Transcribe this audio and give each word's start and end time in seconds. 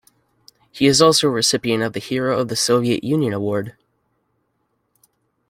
He 0.71 0.87
also 0.89 1.09
is 1.09 1.21
a 1.23 1.29
recipient 1.29 1.83
of 1.83 1.93
the 1.93 1.99
Hero 1.99 2.39
of 2.39 2.47
the 2.47 2.55
Soviet 2.55 3.03
Union 3.03 3.33
award. 3.33 3.77